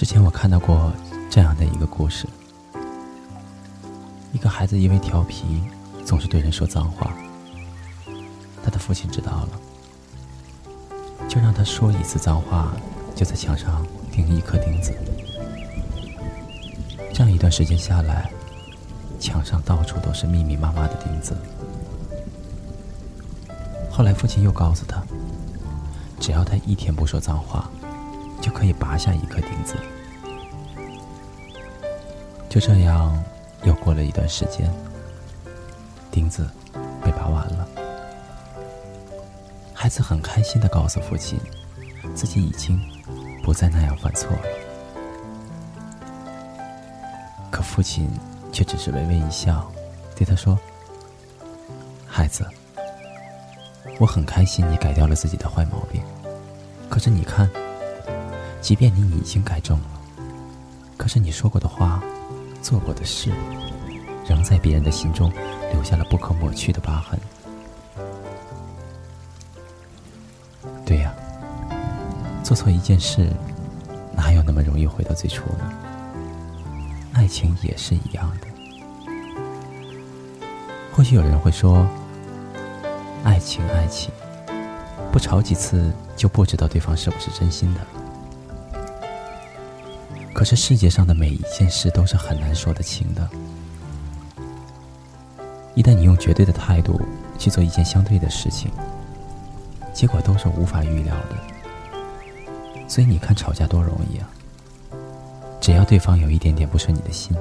[0.00, 0.90] 之前我看到过
[1.28, 2.26] 这样的一个故事：
[4.32, 5.62] 一个孩子因为调皮，
[6.06, 7.14] 总是对人说脏话。
[8.64, 9.48] 他的父亲知道了，
[11.28, 12.72] 就让他说一次脏话，
[13.14, 14.96] 就在墙上钉一颗钉子。
[17.12, 18.30] 这样一段时间下来，
[19.18, 21.36] 墙上到处都是密密麻麻的钉子。
[23.90, 25.02] 后来父亲又告诉他，
[26.18, 27.70] 只要他一天不说脏话。
[28.40, 29.76] 就可以拔下一颗钉子。
[32.48, 33.16] 就这样，
[33.62, 34.68] 又过了一段时间，
[36.10, 36.48] 钉子
[37.00, 37.68] 被拔完了。
[39.72, 41.38] 孩子很开心的告诉父亲，
[42.14, 42.80] 自己已经
[43.42, 44.42] 不再那样犯错了。
[47.52, 48.10] 可父亲
[48.52, 49.70] 却只是微微一笑，
[50.16, 50.58] 对他说
[52.04, 52.44] ：“孩子，
[54.00, 56.02] 我很开心你改掉了自己的坏毛病，
[56.88, 57.48] 可是你看。”
[58.60, 59.84] 即便你已经改正了，
[60.96, 62.02] 可是你说过的话、
[62.62, 63.32] 做过的事，
[64.28, 65.32] 仍在别人的心中
[65.72, 67.18] 留下了不可抹去的疤痕。
[70.84, 71.12] 对呀，
[72.44, 73.32] 做错一件事，
[74.14, 75.72] 哪有那么容易回到最初呢？
[77.12, 78.46] 爱情也是一样的。
[80.92, 81.86] 或许有人会说，
[83.24, 84.12] 爱情，爱情，
[85.10, 87.80] 不吵几次就不知道对方是不是真心的。
[90.40, 93.28] 可是世界上的每一件事都是很难说得清的。
[95.74, 96.98] 一旦你用绝对的态度
[97.38, 98.70] 去做一件相对的事情，
[99.92, 101.36] 结果都是无法预料的。
[102.88, 104.30] 所以你看，吵架多容易啊！
[105.60, 107.36] 只要对方有一点点不顺你的心，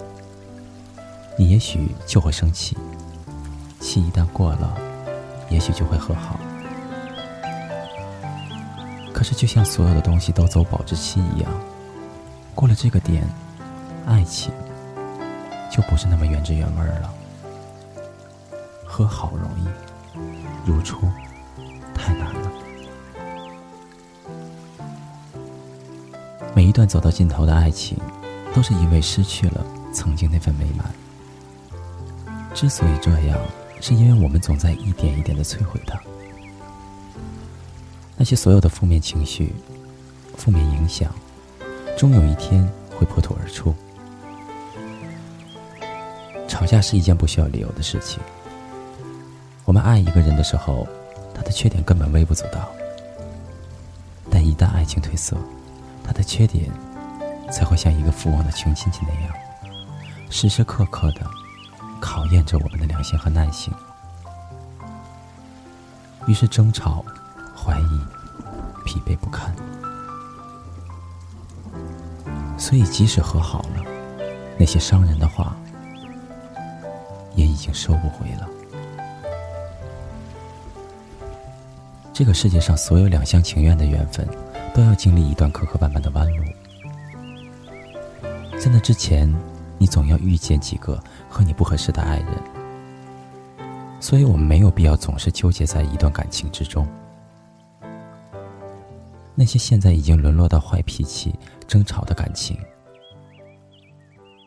[1.38, 2.78] 你也许就会生气。
[3.80, 4.78] 气一旦过了，
[5.50, 6.38] 也许就会和好。
[9.14, 11.50] 可是，就像所有的东西都走保质期一样。
[12.60, 13.26] 过了这个点，
[14.06, 14.52] 爱情
[15.72, 17.14] 就不是那么原汁原味了。
[18.84, 19.66] 和好容易，
[20.66, 21.10] 如初
[21.96, 22.52] 太难了。
[26.54, 27.98] 每一段走到尽头的爱情，
[28.54, 30.94] 都是因为失去了曾经那份美满。
[32.54, 33.40] 之所以这样，
[33.80, 35.98] 是因为我们总在一点一点的摧毁它。
[38.18, 39.56] 那些所有的负面情绪、
[40.36, 41.10] 负面影响。
[42.00, 42.66] 终有一天
[42.98, 43.76] 会破土而出。
[46.48, 48.22] 吵架是一件不需要理由的事情。
[49.66, 50.88] 我们爱一个人的时候，
[51.36, 52.62] 他的缺点根本微不足道；
[54.32, 55.36] 但一旦爱情褪色，
[56.02, 56.72] 他的缺点
[57.52, 59.36] 才会像一个富翁的穷亲戚那样，
[60.30, 61.28] 时时刻刻的
[62.00, 63.74] 考验着我们的良心和耐性。
[66.28, 67.04] 于是争吵、
[67.54, 68.00] 怀疑、
[68.86, 69.54] 疲惫不堪。
[72.70, 73.84] 所以，即使和好了，
[74.56, 75.58] 那些伤人的话
[77.34, 78.48] 也已经收不回了。
[82.14, 84.28] 这个世界上所有两厢情愿的缘分，
[84.72, 86.44] 都要经历一段磕磕绊绊的弯路。
[88.60, 89.34] 在那之前，
[89.80, 92.28] 你总要遇见几个和你不合适的爱人。
[94.00, 96.88] 所以我们没有必要总是纠结在一段感情之中。
[99.40, 101.34] 那些现在已经沦落到坏脾气、
[101.66, 102.58] 争吵的感情，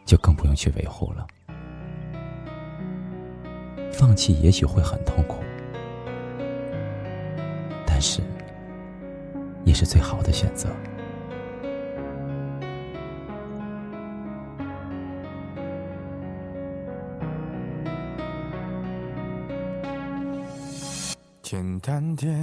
[0.04, 1.26] 就更不用去维护了。
[3.90, 5.42] 放弃也许会很痛苦，
[7.86, 8.20] 但是
[9.64, 10.68] 也是最好的选择。
[21.40, 22.42] 简单点。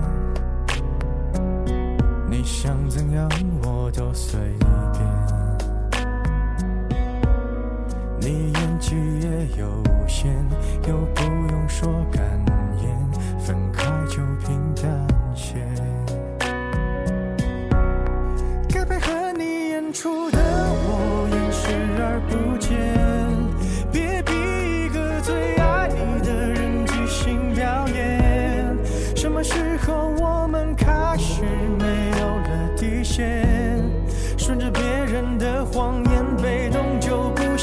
[2.41, 3.29] 你想怎样
[3.61, 6.01] 我都随便。
[8.19, 10.33] 你演技也有限，
[10.87, 12.23] 又不用说感
[12.81, 12.97] 言，
[13.37, 15.00] 分开就平淡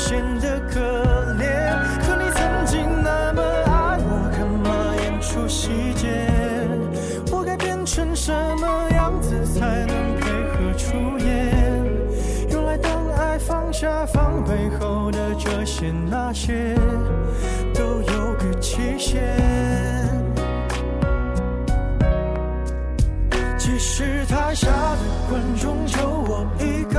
[0.08, 0.80] 显得可
[1.34, 1.44] 怜。
[2.00, 6.26] 可你曾经那么爱我，干嘛演出细节？
[7.30, 11.52] 我该变成什么样子才能配合出演？
[12.48, 16.74] 原来当爱放下防备后的这些那些，
[17.74, 19.20] 都有个期限。
[23.58, 26.98] 其实台下的观众就我一个，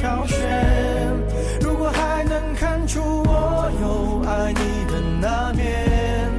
[0.00, 0.38] 挑选。
[1.60, 6.30] 如果还能看出我有爱你的那面，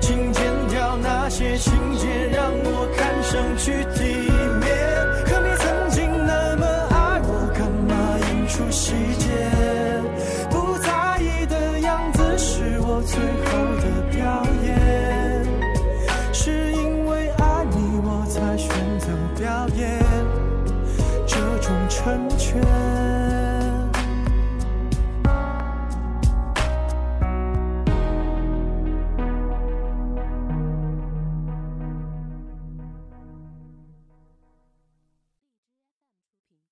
[0.00, 4.30] 请剪掉那些情节，让我看上去体
[4.60, 4.68] 面。
[5.26, 7.92] 可你曾经那么爱我，干嘛
[8.28, 9.26] 演出细节？
[10.48, 13.50] 不在意的样子是我最后
[13.82, 15.44] 的表演，
[16.32, 19.98] 是因为爱你我才选择表演
[21.26, 22.97] 这种成全。